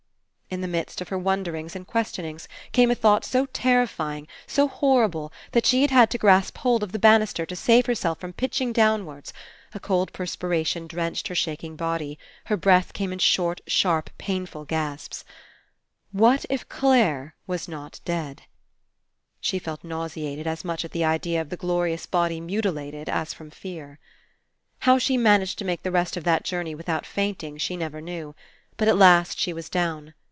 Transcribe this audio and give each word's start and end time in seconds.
In 0.51 0.59
the 0.59 0.67
midst 0.67 0.99
of 0.99 1.07
her 1.07 1.17
wonderings 1.17 1.77
and 1.77 1.87
questionings 1.87 2.49
came 2.73 2.91
a 2.91 2.93
thought 2.95 3.23
so 3.23 3.45
terrifying, 3.53 4.27
so 4.45 4.67
horrible, 4.67 5.31
that 5.53 5.65
she 5.65 5.81
had 5.81 5.91
had 5.91 6.09
to 6.11 6.17
grasp 6.17 6.57
hold 6.57 6.83
of 6.83 6.91
the 6.91 6.99
banister 6.99 7.45
to 7.45 7.55
save 7.55 7.85
herself 7.85 8.19
from 8.19 8.33
pitching 8.33 8.73
down 8.73 8.99
212 8.99 9.07
FINALE 9.07 9.13
wards. 9.13 9.33
A 9.75 9.79
cold 9.79 10.11
perspiration 10.11 10.87
drenched 10.87 11.29
her 11.29 11.35
shak 11.35 11.63
ing 11.63 11.77
body. 11.77 12.19
Her 12.47 12.57
breath 12.57 12.91
caipe 12.91 13.21
short 13.21 13.61
in 13.61 13.69
sharp 13.71 14.09
and 14.09 14.17
painful 14.17 14.65
gasps. 14.65 15.23
What 16.11 16.45
if 16.49 16.67
Clare 16.67 17.33
was 17.47 17.69
not 17.69 18.01
dead? 18.03 18.41
She 19.39 19.57
felt 19.57 19.85
nauseated, 19.85 20.47
as 20.47 20.65
much 20.65 20.83
at 20.83 20.91
the 20.91 21.05
idea 21.05 21.39
of 21.39 21.47
the 21.47 21.55
glorious 21.55 22.05
body 22.05 22.41
mutilated 22.41 23.07
as 23.07 23.33
from 23.33 23.51
fear. 23.51 23.99
How 24.79 24.97
she 24.97 25.15
managed 25.15 25.59
to 25.59 25.65
make 25.65 25.83
the 25.83 25.91
rest 25.91 26.17
of 26.17 26.25
the 26.25 26.41
journey 26.43 26.75
without 26.75 27.05
fainting 27.05 27.57
she 27.57 27.77
never 27.77 28.01
knew. 28.01 28.35
But 28.75 28.89
at 28.89 28.97
last 28.97 29.39
she 29.39 29.53
was 29.53 29.69
down. 29.69 30.13